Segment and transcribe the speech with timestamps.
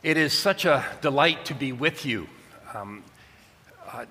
[0.00, 2.28] It is such a delight to be with you.
[2.72, 3.02] Um,
[3.84, 4.06] uh,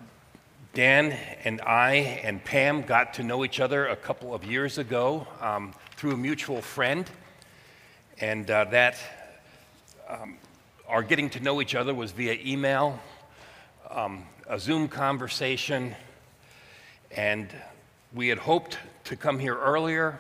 [0.74, 5.26] Dan and I and Pam got to know each other a couple of years ago
[5.40, 7.10] um, through a mutual friend,
[8.20, 8.98] and uh, that
[10.10, 10.36] um,
[10.90, 13.00] our getting to know each other was via email,
[13.90, 15.96] um, a Zoom conversation,
[17.12, 17.48] and
[18.14, 20.20] we had hoped to come here earlier,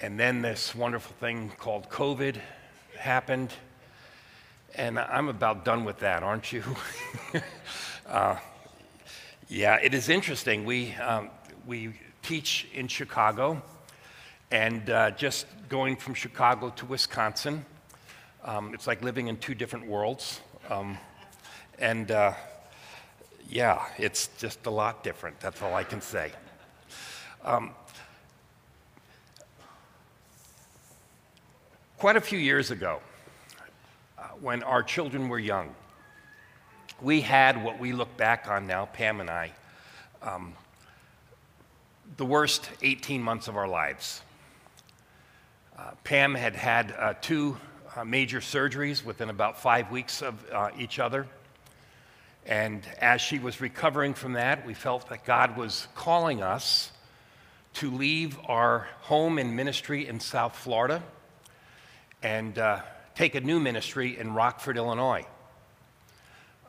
[0.00, 2.40] and then this wonderful thing called COVID
[2.98, 3.52] happened
[4.76, 6.62] and I'm about done with that, aren't you?
[8.08, 8.36] uh,
[9.48, 10.64] yeah, it is interesting.
[10.64, 11.30] We, um,
[11.66, 13.62] we teach in Chicago,
[14.50, 17.64] and uh, just going from Chicago to Wisconsin,
[18.44, 20.40] um, it's like living in two different worlds.
[20.68, 20.98] Um,
[21.78, 22.34] and uh,
[23.48, 25.40] yeah, it's just a lot different.
[25.40, 26.32] That's all I can say.
[27.44, 27.70] Um,
[31.96, 33.00] quite a few years ago,
[34.40, 35.74] when our children were young.
[37.00, 39.52] We had what we look back on now, Pam and I,
[40.22, 40.54] um,
[42.16, 44.22] the worst 18 months of our lives.
[45.76, 47.56] Uh, Pam had had uh, two
[47.94, 51.26] uh, major surgeries within about five weeks of uh, each other.
[52.46, 56.92] And as she was recovering from that, we felt that God was calling us
[57.74, 61.02] to leave our home and ministry in South Florida
[62.22, 62.80] and uh,
[63.16, 65.24] take a new ministry in Rockford, Illinois.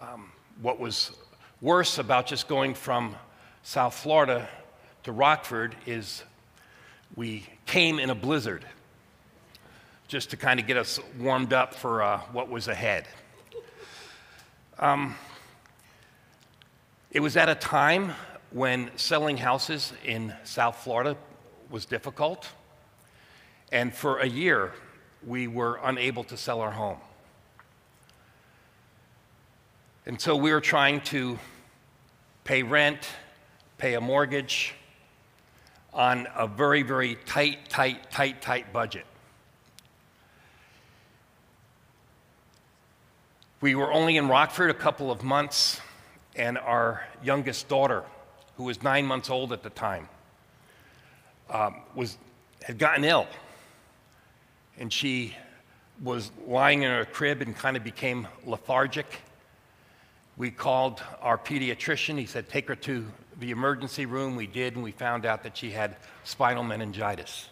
[0.01, 0.31] Um,
[0.61, 1.11] what was
[1.59, 3.17] worse about just going from
[3.63, 4.47] South Florida
[5.03, 6.23] to Rockford is
[7.17, 8.65] we came in a blizzard
[10.07, 13.05] just to kind of get us warmed up for uh, what was ahead.
[14.79, 15.15] Um,
[17.11, 18.13] it was at a time
[18.51, 21.17] when selling houses in South Florida
[21.69, 22.47] was difficult.
[23.69, 24.71] And for a year,
[25.27, 26.97] we were unable to sell our home.
[30.05, 31.37] And so we were trying to
[32.45, 33.09] pay rent,
[33.77, 34.73] pay a mortgage
[35.93, 39.05] on a very, very tight, tight, tight, tight budget.
[43.59, 45.81] We were only in Rockford a couple of months,
[46.37, 48.03] and our youngest daughter,
[48.55, 50.07] who was nine months old at the time,
[51.49, 52.17] um, was,
[52.63, 53.27] had gotten ill
[54.77, 55.35] and she
[56.01, 59.21] was lying in her crib and kind of became lethargic.
[60.37, 62.17] We called our pediatrician.
[62.19, 63.05] He said, Take her to
[63.39, 64.35] the emergency room.
[64.35, 67.49] We did, and we found out that she had spinal meningitis.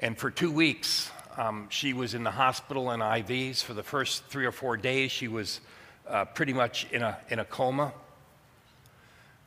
[0.00, 3.62] And for two weeks, um, she was in the hospital in IVs.
[3.62, 5.60] For the first three or four days, she was
[6.08, 7.92] uh, pretty much in a, in a coma.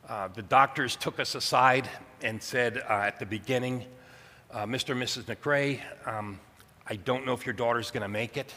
[0.08, 1.88] Uh, the doctors took us aside
[2.22, 3.84] and said uh, at the beginning,
[4.56, 4.92] uh, Mr.
[4.92, 5.24] and Mrs.
[5.24, 6.40] McRae, um,
[6.86, 8.54] I don't know if your daughter's going to make it.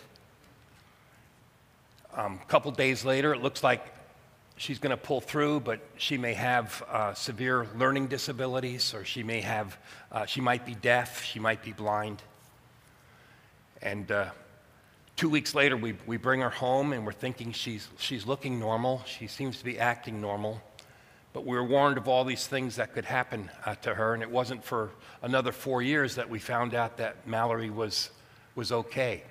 [2.16, 3.86] A um, couple days later, it looks like
[4.56, 9.24] she's going to pull through, but she may have uh, severe learning disabilities, or she
[9.24, 9.78] may have,
[10.10, 12.24] uh, she might be deaf, she might be blind.
[13.82, 14.30] And uh,
[15.18, 19.04] two weeks later, we, we bring her home, and we're thinking she's, she's looking normal.
[19.06, 20.62] She seems to be acting normal.
[21.32, 24.24] But we were warned of all these things that could happen uh, to her, and
[24.24, 24.92] it wasn't for
[25.22, 28.10] another four years that we found out that Mallory was,
[28.56, 29.24] was okay.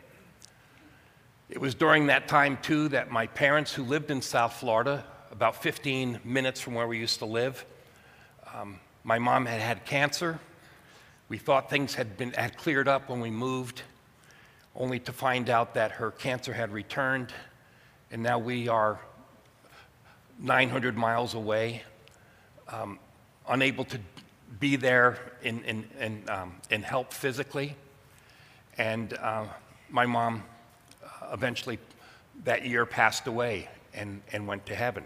[1.50, 5.60] It was during that time, too, that my parents, who lived in South Florida, about
[5.62, 7.64] 15 minutes from where we used to live,
[8.54, 10.38] um, my mom had had cancer.
[11.28, 13.82] We thought things had, been, had cleared up when we moved,
[14.76, 17.32] only to find out that her cancer had returned,
[18.10, 19.00] and now we are
[20.38, 21.82] 900 miles away,
[22.68, 22.98] um,
[23.48, 23.98] unable to
[24.60, 27.74] be there and, and, and, um, and help physically.
[28.76, 29.44] And uh,
[29.90, 30.42] my mom
[31.04, 31.78] uh, eventually
[32.44, 35.04] that year passed away and, and went to heaven.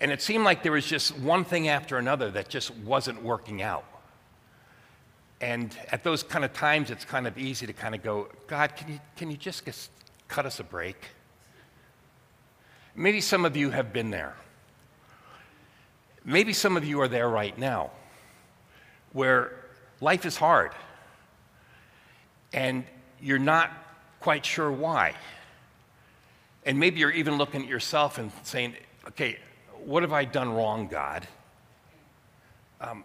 [0.00, 3.62] And it seemed like there was just one thing after another that just wasn't working
[3.62, 3.84] out.
[5.40, 8.74] And at those kind of times, it's kind of easy to kind of go, God,
[8.76, 9.62] can you, can you just
[10.28, 10.96] cut us a break?
[12.94, 14.34] Maybe some of you have been there.
[16.28, 17.92] Maybe some of you are there right now
[19.12, 19.52] where
[20.00, 20.72] life is hard
[22.52, 22.82] and
[23.22, 23.70] you're not
[24.18, 25.14] quite sure why.
[26.64, 28.74] And maybe you're even looking at yourself and saying,
[29.06, 29.38] okay,
[29.84, 31.28] what have I done wrong, God?
[32.80, 33.04] Um,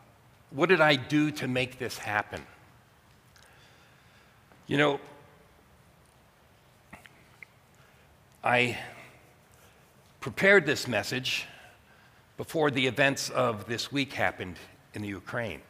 [0.49, 2.41] what did I do to make this happen?
[4.65, 4.99] You know,
[8.43, 8.79] I
[10.19, 11.45] prepared this message
[12.37, 14.57] before the events of this week happened
[14.93, 15.61] in the Ukraine.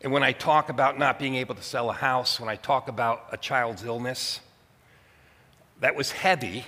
[0.00, 2.88] And when I talk about not being able to sell a house, when I talk
[2.88, 4.40] about a child's illness,
[5.80, 6.64] that was heavy.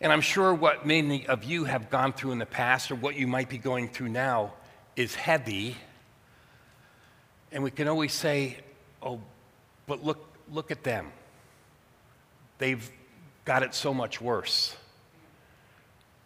[0.00, 3.16] And I'm sure what many of you have gone through in the past or what
[3.16, 4.52] you might be going through now
[4.96, 5.76] is heavy.
[7.50, 8.58] And we can always say,
[9.02, 9.20] oh,
[9.86, 11.10] but look, look at them.
[12.58, 12.90] They've
[13.46, 14.76] got it so much worse,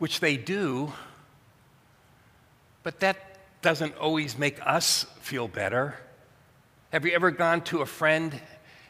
[0.01, 0.93] which they do,
[2.83, 3.17] but that
[3.63, 5.95] doesn't always make us feel better.
[6.91, 8.35] Have you ever gone to a friend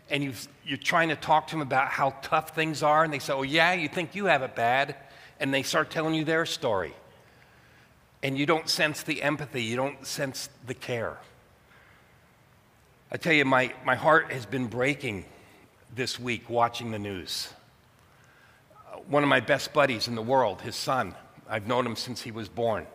[0.09, 0.33] and you
[0.73, 3.43] are trying to talk to them about how tough things are, and they say, Oh,
[3.43, 4.97] yeah, you think you have it bad?
[5.41, 6.95] And they start telling you their story.
[8.23, 11.19] And you don't sense the empathy, you don't sense the care.
[13.11, 15.25] I tell you, my, my heart has been breaking
[15.93, 17.49] this week watching the news.
[19.11, 21.17] One of my best buddies in the world, his son,
[21.49, 22.87] I've known him since he was born.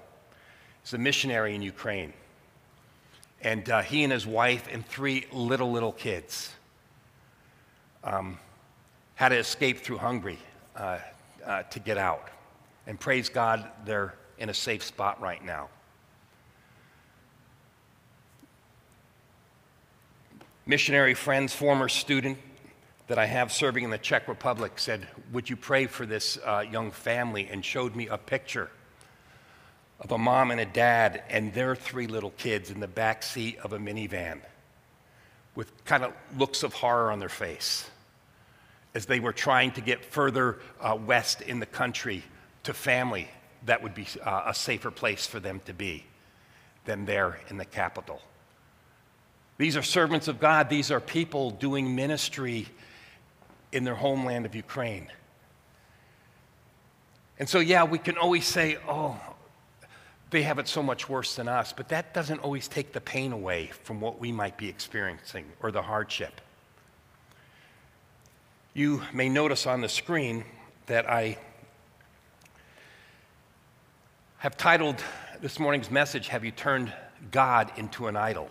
[0.82, 2.14] He's a missionary in Ukraine.
[3.42, 6.54] And uh, he and his wife and three little, little kids
[8.06, 8.40] um,
[9.16, 10.40] had to escape through Hungary
[10.78, 11.00] uh,
[11.46, 12.30] uh, to get out.
[12.88, 15.68] And praise God, they're in a safe spot right now.
[20.66, 22.38] Missionary friends, former student
[23.08, 26.64] that I have serving in the Czech Republic said, Would you pray for this uh,
[26.70, 27.48] young family?
[27.52, 28.70] and showed me a picture
[30.00, 33.58] of a mom and a dad and their three little kids in the back seat
[33.60, 34.40] of a minivan
[35.56, 37.90] with kind of looks of horror on their face
[38.94, 42.24] as they were trying to get further uh, west in the country
[42.64, 43.28] to family
[43.66, 46.06] that would be uh, a safer place for them to be
[46.86, 48.22] than there in the capital.
[49.58, 50.70] These are servants of God.
[50.70, 52.68] These are people doing ministry
[53.76, 55.08] in their homeland of Ukraine.
[57.38, 59.20] And so, yeah, we can always say, oh,
[60.30, 63.34] they have it so much worse than us, but that doesn't always take the pain
[63.34, 66.40] away from what we might be experiencing or the hardship.
[68.74, 70.46] You may notice on the screen
[70.86, 71.38] that I
[74.38, 75.04] have titled
[75.42, 76.94] this morning's message, Have You Turned
[77.32, 78.50] God into an Idol?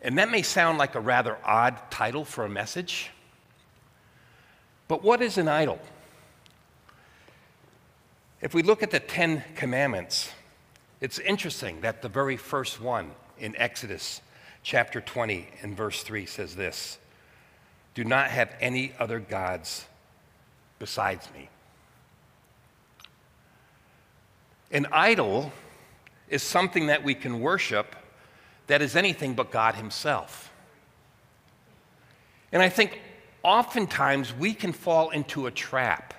[0.00, 3.10] And that may sound like a rather odd title for a message,
[4.88, 5.78] but what is an idol?
[8.40, 10.30] If we look at the Ten Commandments,
[11.00, 14.20] it's interesting that the very first one in Exodus
[14.62, 16.98] chapter 20 and verse 3 says this
[17.94, 19.86] Do not have any other gods
[20.78, 21.48] besides me.
[24.70, 25.52] An idol
[26.28, 27.94] is something that we can worship
[28.66, 30.50] that is anything but God Himself.
[32.50, 33.00] And I think
[33.44, 36.14] oftentimes we can fall into a trap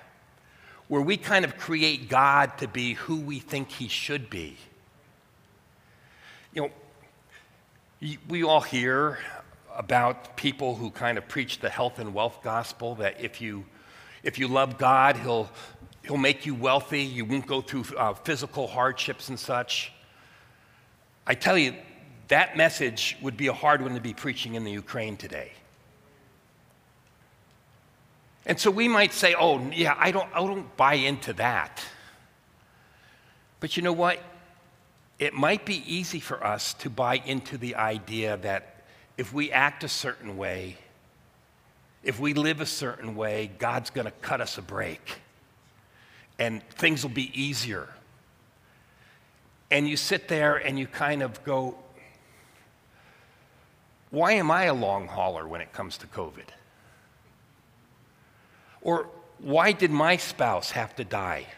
[0.88, 4.56] where we kind of create God to be who we think he should be.
[6.54, 6.70] You know,
[8.28, 9.18] we all hear
[9.74, 13.66] about people who kind of preach the health and wealth gospel that if you,
[14.22, 15.50] if you love God, he'll,
[16.04, 19.92] he'll make you wealthy, you won't go through uh, physical hardships and such.
[21.26, 21.74] I tell you,
[22.28, 25.52] that message would be a hard one to be preaching in the Ukraine today.
[28.46, 31.84] And so we might say, oh, yeah, I don't, I don't buy into that.
[33.58, 34.20] But you know what?
[35.18, 38.84] It might be easy for us to buy into the idea that
[39.18, 40.76] if we act a certain way,
[42.04, 45.20] if we live a certain way, God's going to cut us a break
[46.38, 47.88] and things will be easier.
[49.70, 51.76] And you sit there and you kind of go,
[54.10, 56.48] why am I a long hauler when it comes to COVID?
[58.86, 61.48] Or why did my spouse have to die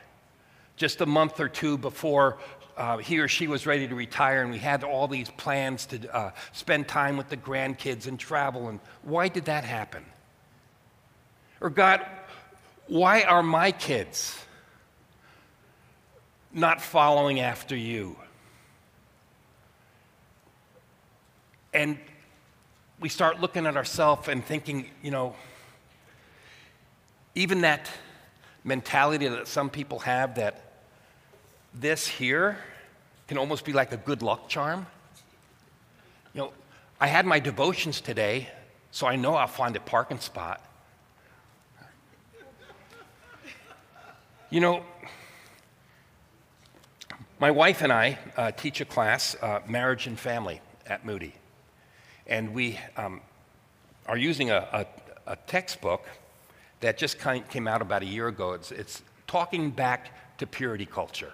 [0.76, 2.38] just a month or two before
[2.74, 6.16] uh, he or she was ready to retire and we had all these plans to
[6.16, 8.68] uh, spend time with the grandkids and travel?
[8.68, 10.06] And why did that happen?
[11.60, 12.00] Or, God,
[12.86, 14.34] why are my kids
[16.50, 18.16] not following after you?
[21.74, 21.98] And
[22.98, 25.36] we start looking at ourselves and thinking, you know,
[27.38, 27.88] even that
[28.64, 30.60] mentality that some people have that
[31.72, 32.58] this here
[33.28, 34.86] can almost be like a good luck charm.
[36.34, 36.52] You know,
[37.00, 38.48] I had my devotions today,
[38.90, 40.60] so I know I'll find a parking spot.
[44.50, 44.82] You know,
[47.38, 51.34] my wife and I uh, teach a class, uh, Marriage and Family, at Moody.
[52.26, 53.20] And we um,
[54.06, 56.04] are using a, a, a textbook
[56.80, 58.52] that just came out about a year ago.
[58.52, 61.32] It's, it's talking back to purity culture.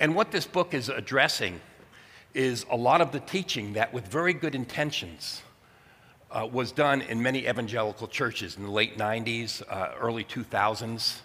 [0.00, 1.60] And what this book is addressing
[2.34, 5.42] is a lot of the teaching that, with very good intentions,
[6.30, 11.20] uh, was done in many evangelical churches in the late 90s, uh, early 2000s,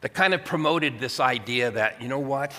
[0.00, 2.52] that kind of promoted this idea that, you know what?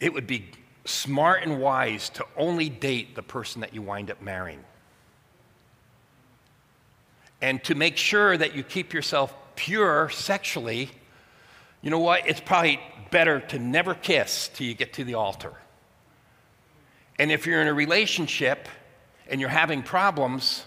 [0.00, 0.50] It would be
[0.84, 4.64] smart and wise to only date the person that you wind up marrying.
[7.42, 10.90] And to make sure that you keep yourself pure sexually,
[11.82, 12.26] you know what?
[12.26, 12.80] It's probably
[13.10, 15.52] better to never kiss till you get to the altar.
[17.18, 18.68] And if you're in a relationship
[19.28, 20.64] and you're having problems,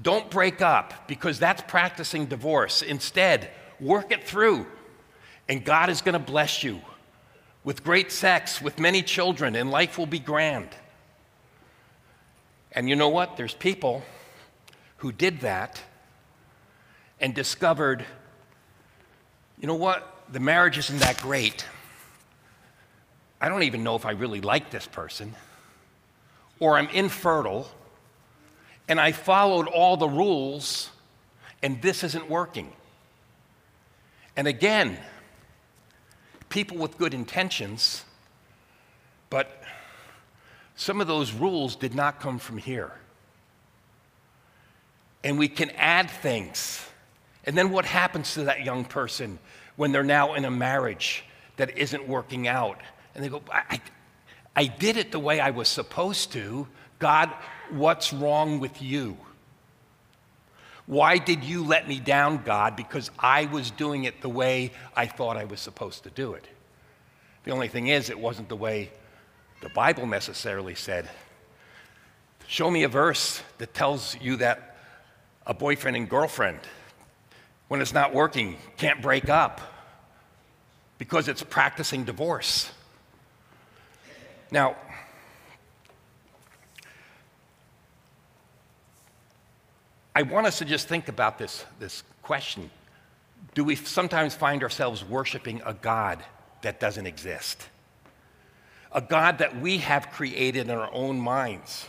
[0.00, 2.82] don't break up because that's practicing divorce.
[2.82, 3.50] Instead,
[3.80, 4.66] work it through,
[5.48, 6.82] and God is going to bless you
[7.64, 10.68] with great sex, with many children, and life will be grand.
[12.72, 13.38] And you know what?
[13.38, 14.02] There's people
[14.98, 15.80] who did that
[17.20, 18.04] and discovered,
[19.58, 20.24] you know what?
[20.32, 21.64] The marriage isn't that great.
[23.40, 25.34] I don't even know if I really like this person.
[26.58, 27.68] Or I'm infertile
[28.88, 30.90] and I followed all the rules
[31.62, 32.72] and this isn't working.
[34.36, 34.98] And again,
[36.48, 38.04] people with good intentions,
[39.30, 39.62] but
[40.76, 42.92] some of those rules did not come from here.
[45.26, 46.86] And we can add things.
[47.42, 49.40] And then what happens to that young person
[49.74, 51.24] when they're now in a marriage
[51.56, 52.80] that isn't working out?
[53.12, 53.80] And they go, I,
[54.54, 56.68] I did it the way I was supposed to.
[57.00, 57.32] God,
[57.70, 59.16] what's wrong with you?
[60.86, 62.76] Why did you let me down, God?
[62.76, 66.46] Because I was doing it the way I thought I was supposed to do it.
[67.42, 68.92] The only thing is, it wasn't the way
[69.60, 71.10] the Bible necessarily said.
[72.46, 74.75] Show me a verse that tells you that
[75.46, 76.60] a boyfriend and girlfriend,
[77.68, 79.60] when it's not working, can't break up
[80.98, 82.70] because it's practicing divorce.
[84.50, 84.76] Now,
[90.14, 92.70] I want us to just think about this, this question.
[93.54, 96.24] Do we sometimes find ourselves worshiping a God
[96.62, 97.68] that doesn't exist?
[98.92, 101.86] A God that we have created in our own minds,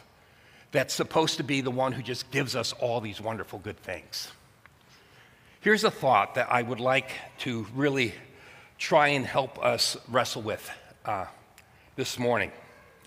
[0.72, 4.32] that's supposed to be the one who just gives us all these wonderful good things.
[5.62, 8.14] Here's a thought that I would like to really
[8.78, 10.70] try and help us wrestle with
[11.06, 11.26] uh,
[11.96, 12.52] this morning,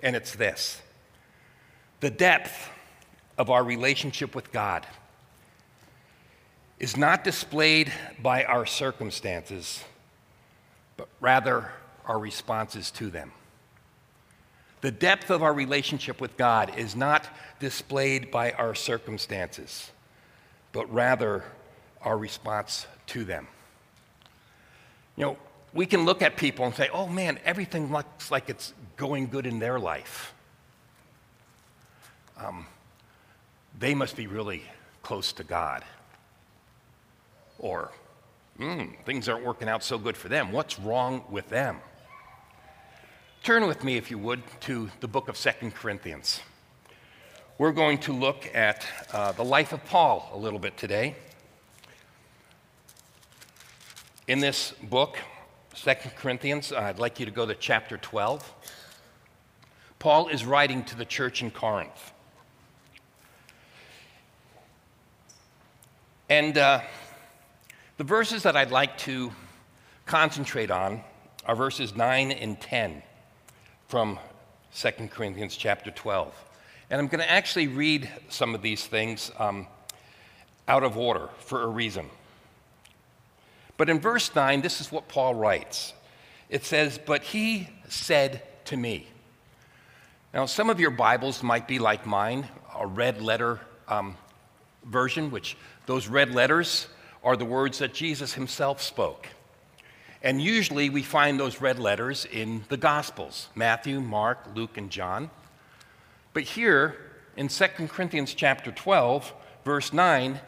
[0.02, 0.81] and it's this
[2.00, 2.71] the depth
[3.38, 4.87] of our relationship with God
[6.79, 9.85] is not displayed by our circumstances,
[10.97, 11.71] but rather
[12.07, 13.33] our responses to them.
[14.81, 17.29] The depth of our relationship with God is not
[17.61, 19.90] displayed by our circumstances,
[20.73, 21.45] but rather
[22.02, 23.47] our response to them.
[25.17, 25.37] You know,
[25.73, 29.47] we can look at people and say, oh man, everything looks like it's going good
[29.47, 30.35] in their life.
[32.37, 32.67] Um,
[33.79, 34.62] they must be really
[35.02, 35.85] close to God.
[37.59, 37.93] Or,
[38.59, 40.50] mm, things aren't working out so good for them.
[40.50, 41.76] What's wrong with them?
[43.43, 46.40] Turn with me, if you would, to the book of Second Corinthians.
[47.61, 51.14] We're going to look at uh, the life of Paul a little bit today.
[54.26, 55.19] In this book,
[55.75, 58.50] Second Corinthians, I'd like you to go to chapter 12.
[59.99, 62.12] Paul is writing to the church in Corinth.
[66.31, 66.81] And uh,
[67.99, 69.33] the verses that I'd like to
[70.07, 71.02] concentrate on
[71.45, 73.02] are verses 9 and 10
[73.87, 74.19] from
[74.75, 76.33] 2 Corinthians chapter 12.
[76.90, 79.68] And I'm going to actually read some of these things um,
[80.66, 82.11] out of order for a reason.
[83.76, 85.94] But in verse 9, this is what Paul writes
[86.49, 89.06] it says, But he said to me.
[90.35, 94.16] Now, some of your Bibles might be like mine, a red letter um,
[94.85, 95.56] version, which
[95.87, 96.88] those red letters
[97.23, 99.28] are the words that Jesus himself spoke.
[100.23, 105.30] And usually we find those red letters in the Gospels Matthew, Mark, Luke, and John.
[106.32, 106.96] But here
[107.37, 109.32] in 2 Corinthians chapter 12,
[109.64, 110.40] verse 9,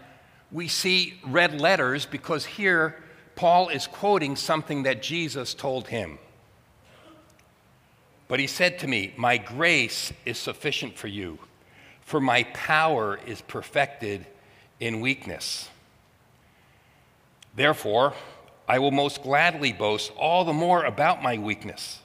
[0.51, 3.03] we see red letters because here
[3.35, 6.19] Paul is quoting something that Jesus told him.
[8.29, 11.39] But he said to me, My grace is sufficient for you,
[12.01, 14.27] for my power is perfected
[14.81, 15.69] in weakness.
[17.55, 18.15] Therefore,
[18.69, 22.01] I will most gladly boast all the more about my weakness,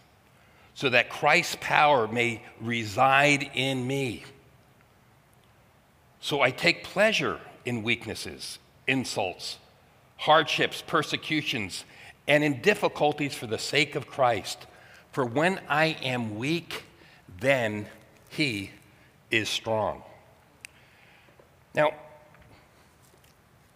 [0.77, 4.23] so that Christ's power may reside in me.
[6.19, 9.57] So I take pleasure in weaknesses, insults,
[10.17, 11.83] hardships, persecutions,
[12.27, 14.67] and in difficulties for the sake of Christ.
[15.11, 16.83] For when I am weak,
[17.39, 17.87] then
[18.29, 18.69] he
[19.31, 20.03] is strong.
[21.73, 21.85] Now,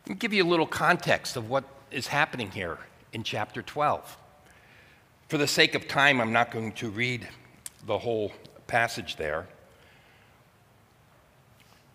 [0.06, 2.78] let me give you a little context of what is happening here
[3.12, 4.18] in chapter 12.
[5.32, 7.26] For the sake of time, I'm not going to read
[7.86, 8.34] the whole
[8.68, 9.48] passage there.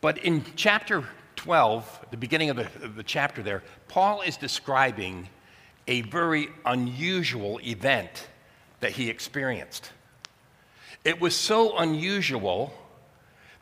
[0.01, 5.29] But in chapter 12, the beginning of the, the chapter there, Paul is describing
[5.87, 8.29] a very unusual event
[8.81, 9.93] that he experienced.
[11.05, 12.73] It was so unusual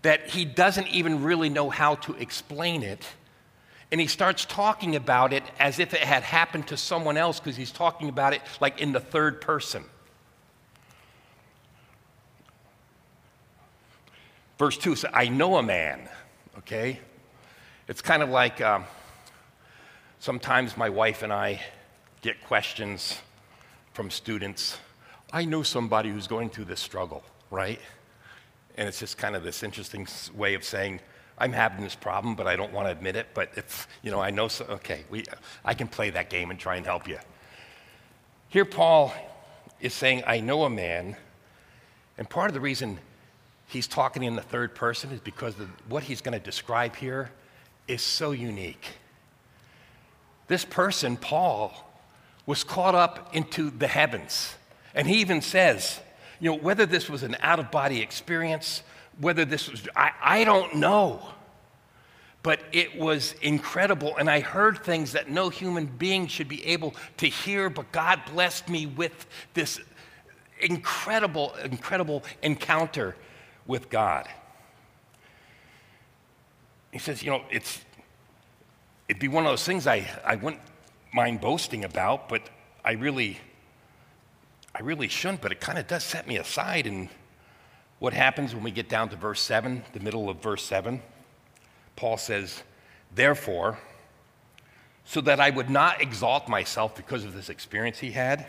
[0.02, 3.04] that he doesn't even really know how to explain it.
[3.94, 7.54] And he starts talking about it as if it had happened to someone else because
[7.56, 9.84] he's talking about it like in the third person.
[14.58, 16.08] Verse 2 says, I know a man,
[16.58, 16.98] okay?
[17.86, 18.84] It's kind of like um,
[20.18, 21.60] sometimes my wife and I
[22.20, 23.20] get questions
[23.92, 24.76] from students.
[25.32, 27.78] I know somebody who's going through this struggle, right?
[28.76, 30.98] And it's just kind of this interesting way of saying,
[31.38, 33.28] I'm having this problem, but I don't want to admit it.
[33.34, 35.24] But if, you know, I know, so, okay, we,
[35.64, 37.18] I can play that game and try and help you.
[38.48, 39.12] Here, Paul
[39.80, 41.16] is saying, I know a man.
[42.16, 42.98] And part of the reason
[43.66, 45.54] he's talking in the third person is because
[45.88, 47.30] what he's going to describe here
[47.88, 48.86] is so unique.
[50.46, 51.74] This person, Paul,
[52.46, 54.54] was caught up into the heavens.
[54.94, 56.00] And he even says,
[56.38, 58.82] you know, whether this was an out of body experience,
[59.20, 61.22] whether this was, I, I don't know.
[62.42, 64.16] But it was incredible.
[64.18, 68.20] And I heard things that no human being should be able to hear, but God
[68.30, 69.80] blessed me with this
[70.60, 73.16] incredible, incredible encounter
[73.66, 74.28] with God.
[76.92, 77.80] He says, you know, it's,
[79.08, 80.62] it'd be one of those things I, I wouldn't
[81.12, 82.42] mind boasting about, but
[82.84, 83.38] I really,
[84.74, 86.86] I really shouldn't, but it kind of does set me aside.
[86.86, 87.08] And
[88.04, 91.00] what happens when we get down to verse 7, the middle of verse 7?
[91.96, 92.62] Paul says,
[93.14, 93.78] Therefore,
[95.06, 98.44] so that I would not exalt myself because of this experience he had,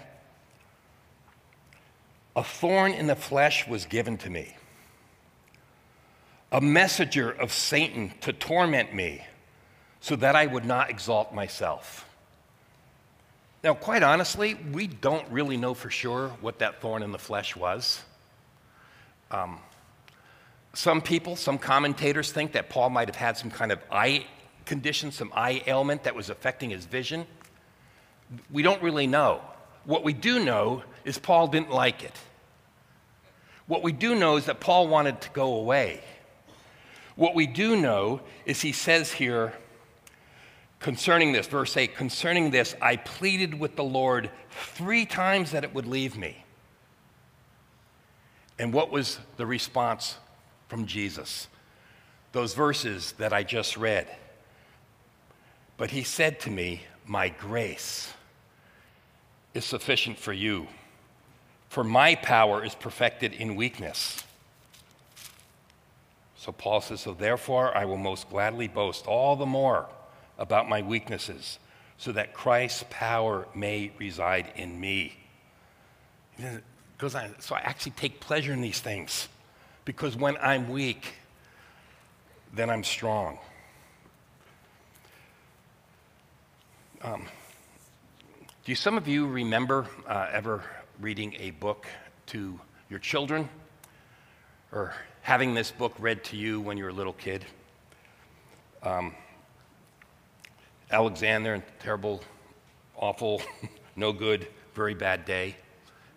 [2.35, 4.57] a thorn in the flesh was given to me,
[6.51, 9.25] a messenger of Satan to torment me,
[10.01, 12.05] so that I would not exalt myself.
[13.63, 17.55] Now, quite honestly, we don't really know for sure what that thorn in the flesh
[17.55, 18.03] was.
[19.35, 19.59] Um,
[20.73, 24.25] some people, some commentators think that Paul might have had some kind of eye
[24.65, 27.25] condition, some eye ailment that was affecting his vision.
[28.49, 29.41] We don't really know.
[29.83, 32.17] What we do know is Paul didn't like it.
[33.67, 36.01] What we do know is that Paul wanted to go away.
[37.15, 39.53] What we do know is he says here,
[40.79, 45.73] Concerning this, verse 8, concerning this, I pleaded with the Lord three times that it
[45.73, 46.44] would leave me.
[48.57, 50.17] And what was the response
[50.67, 51.47] from Jesus?
[52.31, 54.07] Those verses that I just read.
[55.77, 58.13] But he said to me, My grace
[59.53, 60.67] is sufficient for you,
[61.69, 64.23] for my power is perfected in weakness.
[66.37, 69.87] So Paul says, So therefore I will most gladly boast all the more
[70.37, 71.59] about my weaknesses,
[71.97, 75.17] so that Christ's power may reside in me.
[76.97, 77.35] Goes on.
[77.39, 79.27] So I actually take pleasure in these things
[79.83, 81.15] because when I'm weak,
[82.53, 83.37] then I'm strong.
[87.01, 87.25] Um,
[88.63, 90.63] do some of you remember uh, ever
[90.99, 91.85] reading a book
[92.27, 93.49] to your children
[94.71, 97.45] or having this book read to you when you were a little kid?
[98.81, 99.13] Um,
[100.89, 102.21] Alexander, terrible,
[102.95, 103.41] awful,
[103.97, 105.57] no good, very bad day,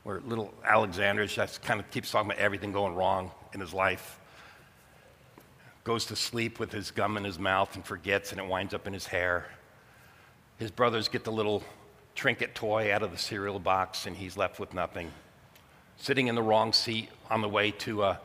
[0.09, 4.19] where little Alexander just kind of keeps talking about everything going wrong in his life.
[5.85, 8.87] Goes to sleep with his gum in his mouth and forgets, and it winds up
[8.87, 9.45] in his hair.
[10.57, 11.63] His brothers get the little
[12.15, 15.11] trinket toy out of the cereal box, and he's left with nothing.
[15.99, 18.17] Sitting in the wrong seat on the way to, uh,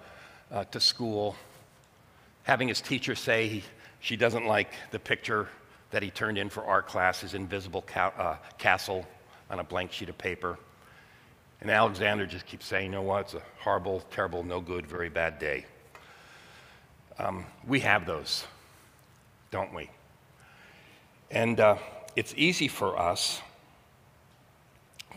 [0.53, 1.35] uh, to school,
[2.43, 3.63] having his teacher say he,
[3.99, 5.49] she doesn't like the picture
[5.91, 9.05] that he turned in for art class, his invisible ca- uh, castle
[9.49, 10.57] on a blank sheet of paper.
[11.63, 15.07] And Alexander just keeps saying, you know what, it's a horrible, terrible, no good, very
[15.07, 15.65] bad day.
[17.17, 18.45] Um, we have those,
[19.49, 19.89] don't we?
[21.31, 21.77] And uh,
[22.17, 23.41] it's easy for us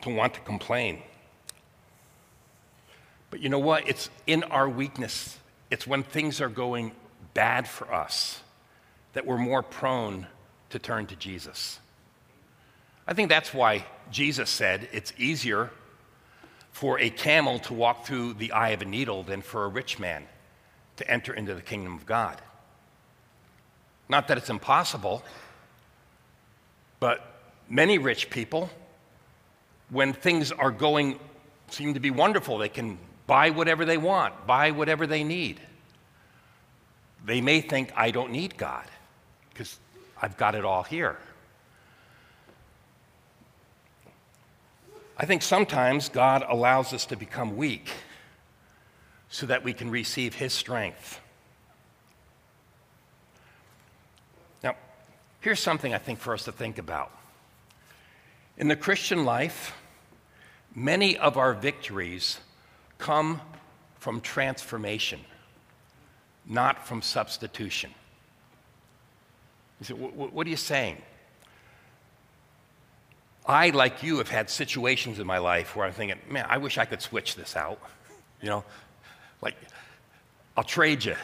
[0.02, 1.02] to want to complain.
[3.30, 3.88] But you know what?
[3.88, 5.36] It's in our weakness,
[5.72, 6.92] it's when things are going
[7.34, 8.40] bad for us
[9.14, 10.28] that we're more prone
[10.70, 11.80] to turn to Jesus.
[13.04, 15.72] I think that's why Jesus said it's easier
[16.76, 19.98] for a camel to walk through the eye of a needle than for a rich
[19.98, 20.22] man
[20.98, 22.38] to enter into the kingdom of God.
[24.10, 25.24] Not that it's impossible,
[27.00, 28.68] but many rich people,
[29.88, 31.18] when things are going,
[31.70, 35.58] seem to be wonderful, they can buy whatever they want, buy whatever they need.
[37.24, 38.84] They may think, I don't need God
[39.48, 39.78] because
[40.20, 41.16] I've got it all here.
[45.18, 47.90] I think sometimes God allows us to become weak
[49.28, 51.20] so that we can receive His strength.
[54.62, 54.76] Now,
[55.40, 57.10] here's something I think for us to think about.
[58.58, 59.74] In the Christian life,
[60.74, 62.38] many of our victories
[62.98, 63.40] come
[63.98, 65.20] from transformation,
[66.46, 67.90] not from substitution.
[69.80, 71.02] You say, what are you saying?
[73.46, 76.78] I, like you, have had situations in my life where I'm thinking, man, I wish
[76.78, 77.80] I could switch this out.
[78.42, 78.64] You know,
[79.40, 79.54] like,
[80.56, 81.14] I'll trade you.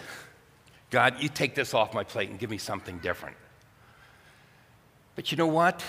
[0.91, 3.37] God, you take this off my plate and give me something different.
[5.17, 5.83] But you know what?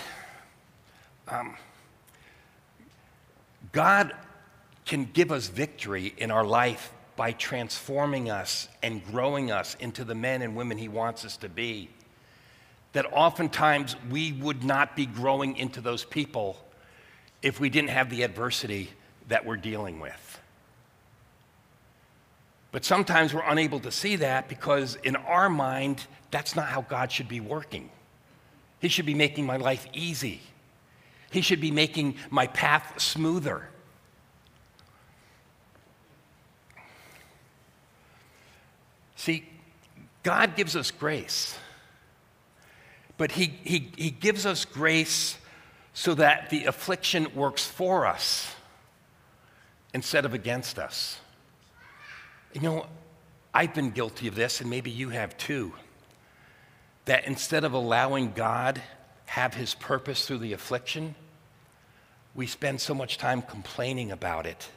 [1.28, 1.56] Um,
[3.72, 4.12] God
[4.84, 10.14] can give us victory in our life by transforming us and growing us into the
[10.14, 11.88] men and women He wants us to be
[12.94, 16.56] that oftentimes we would not be growing into those people
[17.42, 18.88] if we didn't have the adversity
[19.28, 20.40] that we're dealing with.
[22.72, 27.12] But sometimes we're unable to see that because in our mind, that's not how God
[27.12, 27.90] should be working.
[28.80, 30.40] He should be making my life easy.
[31.30, 33.68] He should be making my path smoother.
[39.16, 39.48] See,
[40.22, 41.58] God gives us grace.
[43.16, 45.38] But he, he, he gives us grace
[45.92, 48.52] so that the affliction works for us
[49.92, 51.20] instead of against us.
[52.52, 52.86] You know,
[53.52, 55.72] I've been guilty of this, and maybe you have too.
[57.04, 58.82] That instead of allowing God
[59.26, 61.14] have his purpose through the affliction,
[62.34, 64.68] we spend so much time complaining about it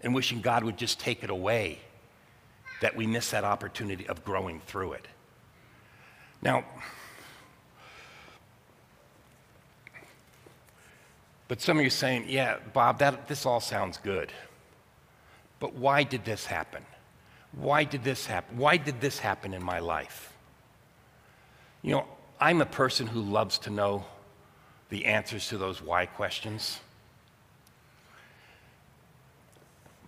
[0.00, 1.78] and wishing God would just take it away
[2.80, 5.06] that we miss that opportunity of growing through it.
[6.42, 6.64] Now,
[11.48, 14.30] But some of you are saying, yeah, Bob, that, this all sounds good.
[15.60, 16.84] But why did this happen?
[17.52, 18.58] Why did this happen?
[18.58, 20.32] Why did this happen in my life?
[21.82, 22.04] You know,
[22.38, 24.04] I'm a person who loves to know
[24.90, 26.80] the answers to those why questions.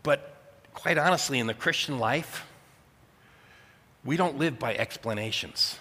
[0.03, 0.37] But
[0.75, 2.47] quite honestly, in the Christian life,
[4.05, 5.79] we don't live by explanations.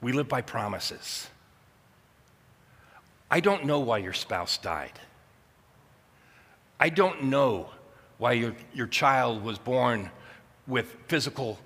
[0.00, 1.28] We live by promises.
[3.32, 4.92] I don't know why your spouse died.
[6.78, 7.70] I don't know
[8.18, 10.10] why your, your child was born
[10.66, 11.58] with physical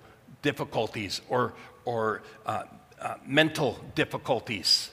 [0.42, 2.62] difficulties or, or uh,
[3.00, 4.92] uh, mental difficulties.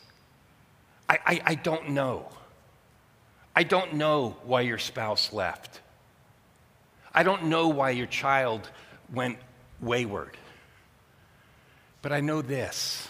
[1.07, 2.27] I, I, I don't know.
[3.55, 5.79] I don't know why your spouse left.
[7.13, 8.67] I don't know why your child
[9.13, 9.37] went
[9.79, 10.37] wayward.
[12.01, 13.07] But I know this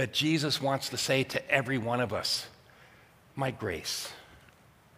[0.00, 2.46] that Jesus wants to say to every one of us
[3.36, 4.10] My grace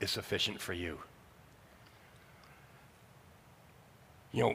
[0.01, 1.01] is sufficient for you.
[4.31, 4.55] You know,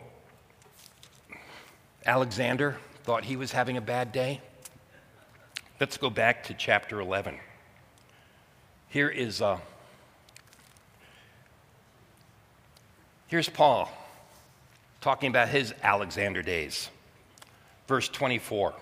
[2.06, 4.40] Alexander thought he was having a bad day.
[5.82, 7.36] Let's go back to chapter 11.
[8.88, 9.60] Here is uh,
[13.28, 13.92] here's Paul
[15.02, 16.90] talking about his Alexander days.
[17.90, 18.74] Verse 24.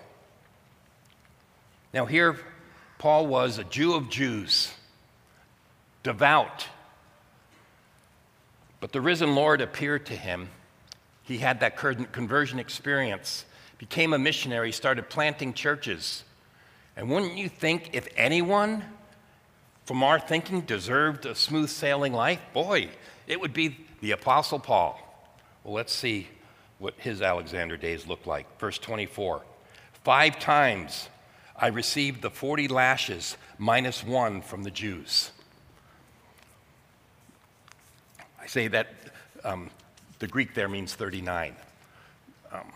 [1.96, 2.36] Now, here,
[2.98, 4.70] Paul was a Jew of Jews,
[6.02, 6.68] devout.
[8.80, 10.50] But the risen Lord appeared to him.
[11.22, 13.46] He had that conversion experience,
[13.78, 16.22] became a missionary, started planting churches.
[16.98, 18.84] And wouldn't you think if anyone
[19.86, 22.90] from our thinking deserved a smooth sailing life, boy,
[23.26, 25.00] it would be the Apostle Paul.
[25.64, 26.28] Well, let's see
[26.78, 28.60] what his Alexander days look like.
[28.60, 29.40] Verse 24.
[30.04, 31.08] Five times
[31.58, 35.30] I received the 40 lashes minus one from the Jews.
[38.40, 38.88] I say that
[39.42, 39.70] um,
[40.18, 41.56] the Greek there means 39.
[42.52, 42.72] Um,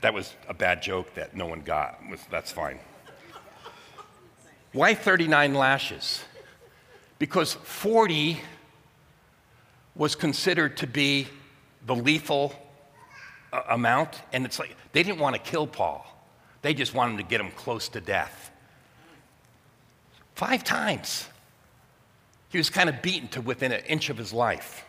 [0.00, 2.00] that was a bad joke that no one got.
[2.30, 2.78] That's fine.
[4.72, 6.24] Why 39 lashes?
[7.18, 8.40] Because 40
[9.94, 11.28] was considered to be
[11.86, 12.52] the lethal
[13.52, 16.13] uh, amount, and it's like they didn't want to kill Paul.
[16.64, 18.50] They just wanted to get him close to death.
[20.34, 21.28] Five times.
[22.48, 24.86] He was kind of beaten to within an inch of his life.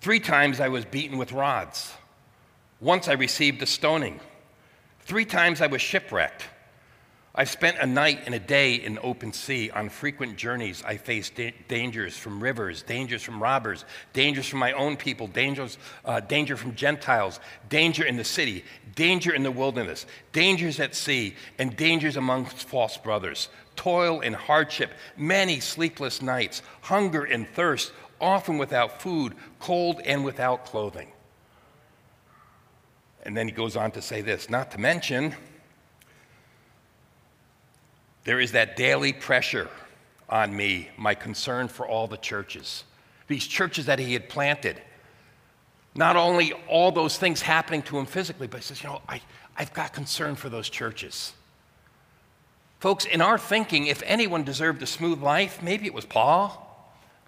[0.00, 1.92] Three times I was beaten with rods.
[2.80, 4.18] Once I received a stoning.
[5.02, 6.42] Three times I was shipwrecked.
[7.40, 9.70] I've spent a night and a day in open sea.
[9.70, 14.72] On frequent journeys, I faced da- dangers from rivers, dangers from robbers, dangers from my
[14.72, 18.62] own people, dangers, uh, danger from Gentiles, danger in the city,
[18.94, 24.90] danger in the wilderness, dangers at sea, and dangers amongst false brothers, toil and hardship,
[25.16, 31.08] many sleepless nights, hunger and thirst, often without food, cold and without clothing.
[33.22, 35.34] And then he goes on to say this not to mention,
[38.24, 39.68] there is that daily pressure
[40.28, 42.84] on me, my concern for all the churches,
[43.26, 44.80] these churches that he had planted.
[45.94, 49.20] Not only all those things happening to him physically, but he says, you know, I,
[49.56, 51.32] I've got concern for those churches.
[52.78, 56.66] Folks, in our thinking, if anyone deserved a smooth life, maybe it was Paul.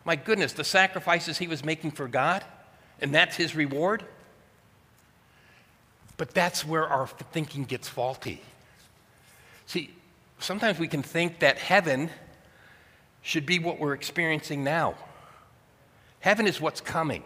[0.04, 2.44] My goodness, the sacrifices he was making for God,
[3.00, 4.04] and that's his reward.
[6.16, 8.42] But that's where our thinking gets faulty.
[9.66, 9.90] See,
[10.42, 12.10] sometimes we can think that heaven
[13.22, 14.94] should be what we're experiencing now.
[16.20, 17.22] Heaven is what's coming.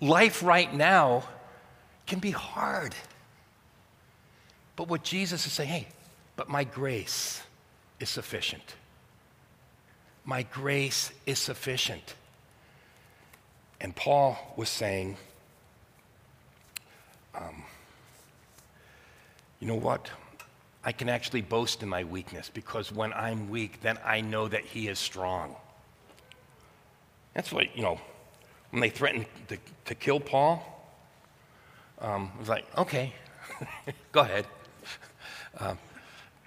[0.00, 1.24] Life right now
[2.06, 2.94] can be hard.
[4.76, 5.88] But what Jesus is saying, hey,
[6.36, 7.42] but my grace
[7.98, 8.76] is sufficient.
[10.24, 12.14] My grace is sufficient.
[13.80, 15.16] And Paul was saying,
[17.34, 17.64] um,
[19.60, 20.10] you know what?
[20.84, 24.64] I can actually boast in my weakness because when I'm weak, then I know that
[24.64, 25.56] He is strong.
[27.34, 28.00] That's what, you know,
[28.70, 30.62] when they threatened to, to kill Paul,
[32.00, 33.12] um, I was like, okay,
[34.12, 34.46] go ahead.
[35.58, 35.74] Uh,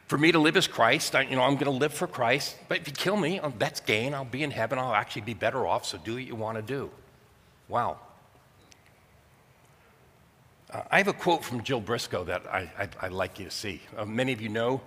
[0.08, 2.58] for me to live as Christ, I, you know, I'm going to live for Christ.
[2.68, 4.14] But if you kill me, oh, that's gain.
[4.14, 4.78] I'll be in heaven.
[4.78, 5.86] I'll actually be better off.
[5.86, 6.90] So do what you want to do.
[7.70, 7.98] Wow.
[10.72, 12.70] Uh, I have a quote from Jill Briscoe that I,
[13.04, 13.82] would like you to see.
[13.98, 14.80] Uh, many of you know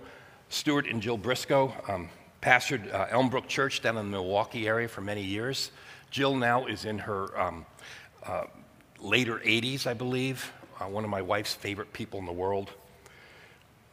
[0.49, 2.09] Stuart and Jill Briscoe, um,
[2.41, 5.69] pastored uh, Elmbrook Church down in the Milwaukee area for many years.
[6.09, 7.67] Jill now is in her um,
[8.25, 8.45] uh,
[8.99, 12.71] later 80s, I believe, uh, one of my wife's favorite people in the world.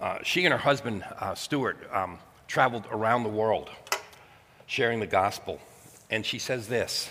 [0.00, 3.68] Uh, she and her husband, Stuart, um, traveled around the world
[4.66, 5.60] sharing the gospel.
[6.08, 7.10] And she says this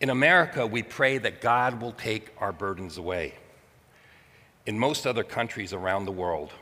[0.00, 3.34] In America, we pray that God will take our burdens away.
[4.68, 6.52] In most other countries around the world,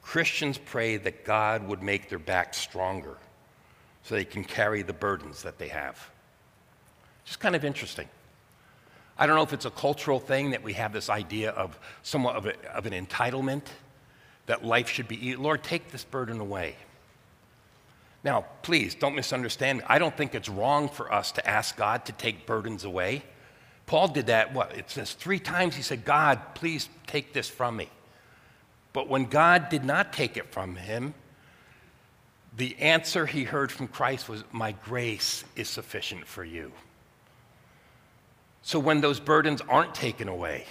[0.00, 3.18] Christians pray that God would make their backs stronger
[4.02, 6.08] so they can carry the burdens that they have.
[7.26, 8.08] Just kind of interesting.
[9.18, 12.36] I don't know if it's a cultural thing that we have this idea of somewhat
[12.36, 13.64] of, a, of an entitlement,
[14.46, 16.76] that life should be, Lord, take this burden away.
[18.24, 19.84] Now, please don't misunderstand me.
[19.86, 23.22] I don't think it's wrong for us to ask God to take burdens away.
[23.88, 24.76] Paul did that, what?
[24.76, 27.88] It says three times he said, God, please take this from me.
[28.92, 31.14] But when God did not take it from him,
[32.54, 36.70] the answer he heard from Christ was, My grace is sufficient for you.
[38.60, 40.66] So when those burdens aren't taken away,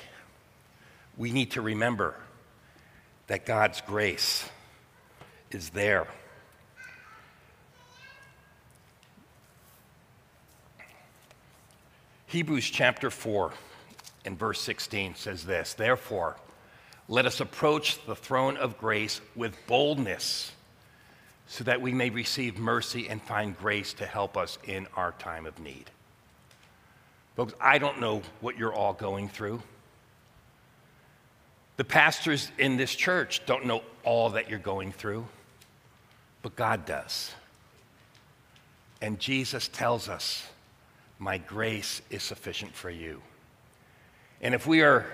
[1.18, 2.14] we need to remember
[3.26, 4.48] that God's grace
[5.50, 6.06] is there.
[12.28, 13.54] Hebrews chapter 4
[14.26, 16.36] and verse 16 says this Therefore,
[17.08, 20.52] let us approach the throne of grace with boldness
[21.48, 25.46] so that we may receive mercy and find grace to help us in our time
[25.46, 25.90] of need.
[27.38, 29.62] Folks, I don't know what you're all going through.
[31.78, 35.26] The pastors in this church don't know all that you're going through,
[36.42, 37.32] but God does.
[39.02, 40.46] And Jesus tells us
[41.20, 43.22] my grace is sufficient for you.
[44.42, 45.06] And if we are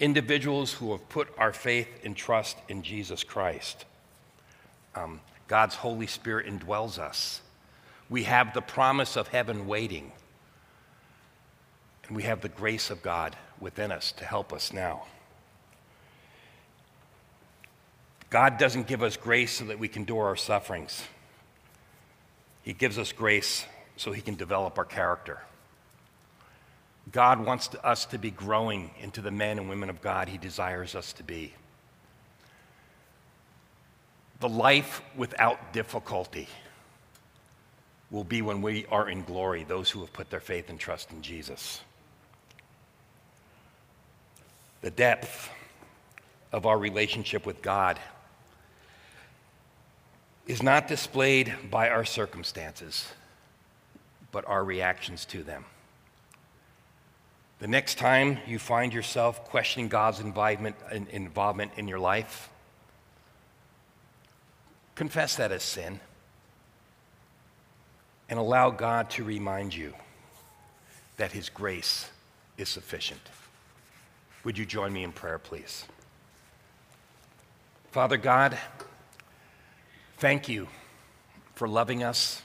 [0.00, 3.84] individuals who have put our faith and trust in Jesus Christ,
[4.94, 7.40] um, God's Holy Spirit indwells us.
[8.10, 10.12] We have the promise of heaven waiting.
[12.06, 15.04] And we have the grace of God within us to help us now.
[18.28, 21.04] God doesn't give us grace so that we can endure our sufferings.
[22.62, 23.64] He gives us grace
[23.96, 25.42] so he can develop our character.
[27.10, 30.94] God wants us to be growing into the men and women of God He desires
[30.94, 31.54] us to be.
[34.40, 36.48] The life without difficulty
[38.10, 41.10] will be when we are in glory, those who have put their faith and trust
[41.10, 41.80] in Jesus.
[44.82, 45.48] The depth
[46.52, 47.98] of our relationship with God
[50.46, 53.06] is not displayed by our circumstances,
[54.32, 55.64] but our reactions to them.
[57.62, 60.74] The next time you find yourself questioning God's involvement,
[61.76, 62.50] in your life,
[64.96, 66.00] confess that as sin
[68.28, 69.94] and allow God to remind you
[71.18, 72.10] that His grace
[72.58, 73.20] is sufficient.
[74.42, 75.84] Would you join me in prayer, please?
[77.92, 78.58] Father God,
[80.18, 80.66] thank you
[81.54, 82.42] for loving us.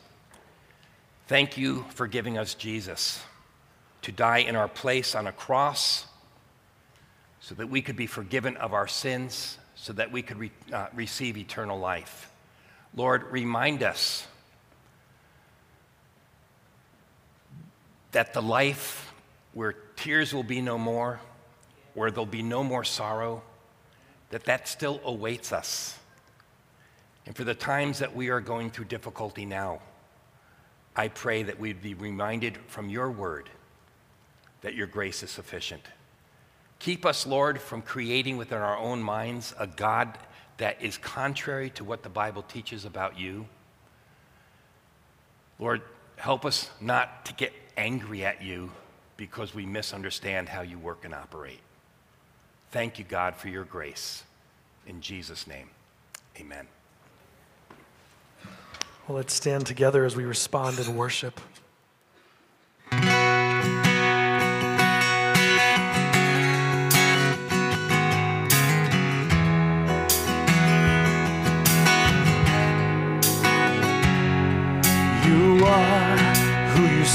[1.27, 3.19] Thank you for giving us Jesus
[4.07, 6.05] to die in our place on a cross
[7.41, 10.87] so that we could be forgiven of our sins, so that we could re- uh,
[10.93, 12.31] receive eternal life.
[12.95, 14.25] Lord, remind us
[18.13, 19.11] that the life
[19.51, 21.19] where tears will be no more,
[21.93, 23.43] where there'll be no more sorrow,
[24.29, 25.99] that that still awaits us.
[27.25, 29.81] And for the times that we are going through difficulty now,
[30.95, 33.49] I pray that we'd be reminded from your word
[34.61, 35.83] that your grace is sufficient.
[36.79, 40.17] Keep us, Lord, from creating within our own minds a God
[40.57, 43.47] that is contrary to what the Bible teaches about you.
[45.59, 45.81] Lord,
[46.17, 48.71] help us not to get angry at you
[49.17, 51.59] because we misunderstand how you work and operate.
[52.71, 54.23] Thank you, God, for your grace.
[54.85, 55.69] In Jesus' name,
[56.39, 56.67] amen.
[59.07, 61.39] Well, let's stand together as we respond in worship.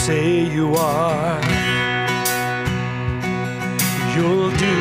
[0.07, 1.41] Say you are.
[4.15, 4.79] You'll do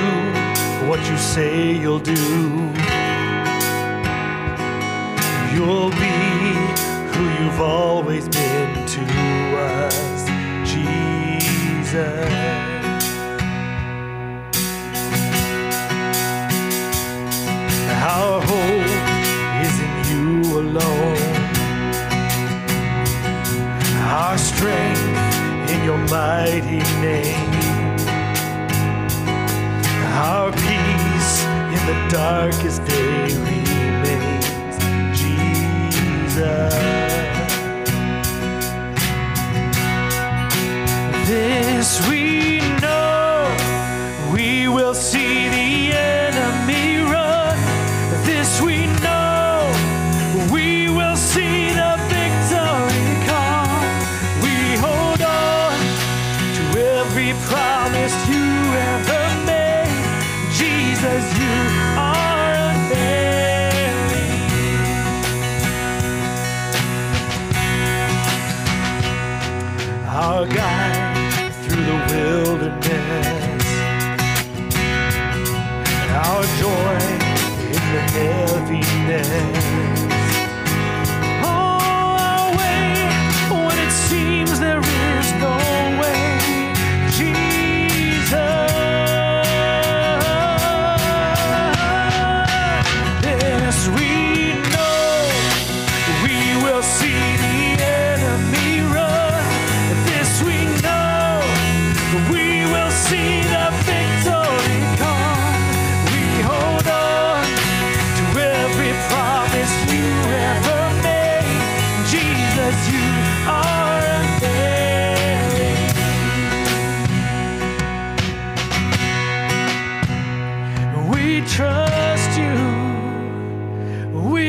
[0.89, 2.23] what you say you'll do.
[5.53, 6.17] You'll be
[7.13, 9.03] who you've always been to
[9.69, 9.90] us,
[26.11, 27.49] mighty name.
[30.13, 31.45] Our peace
[31.75, 34.77] in the darkest day remains
[35.17, 36.73] Jesus.
[41.25, 42.05] This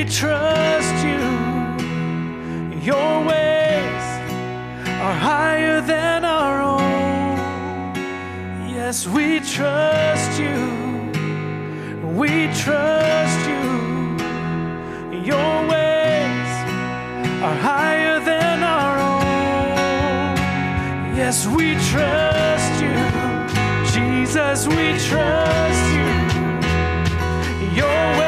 [0.02, 1.22] We trust you.
[2.82, 4.04] Your ways
[5.06, 7.38] are higher than our own.
[8.68, 10.58] Yes, we trust you.
[12.18, 13.68] We trust you.
[15.22, 16.52] Your ways
[17.46, 20.36] are higher than our own.
[21.16, 22.98] Yes, we trust you.
[23.94, 26.10] Jesus, we trust you.
[27.76, 28.21] Your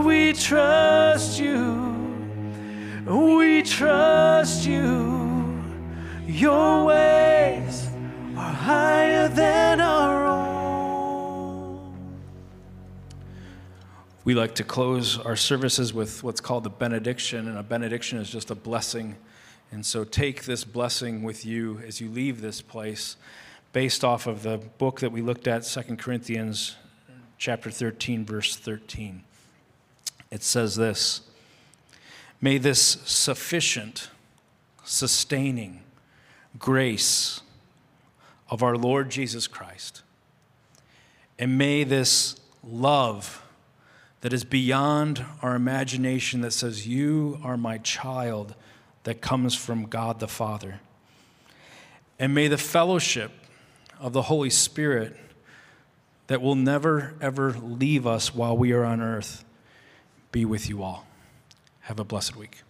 [0.00, 1.92] We trust you.
[3.06, 5.62] We trust you.
[6.26, 7.88] Your ways
[8.36, 10.42] are higher than our own.
[14.24, 18.30] We like to close our services with what's called the benediction, and a benediction is
[18.30, 19.16] just a blessing.
[19.70, 23.16] And so take this blessing with you as you leave this place,
[23.72, 26.76] based off of the book that we looked at, 2 Corinthians
[27.36, 29.24] chapter 13, verse 13.
[30.32, 31.20] It says this
[32.40, 34.08] May this sufficient,
[34.82, 35.82] sustaining
[36.58, 37.42] grace
[38.48, 40.02] of our Lord Jesus Christ,
[41.38, 43.44] and may this love
[44.22, 48.54] that is beyond our imagination that says, You are my child,
[49.04, 50.80] that comes from God the Father.
[52.18, 53.32] And may the fellowship
[54.00, 55.16] of the Holy Spirit
[56.28, 59.44] that will never, ever leave us while we are on earth
[60.32, 61.06] be with you all.
[61.80, 62.62] Have a blessed week.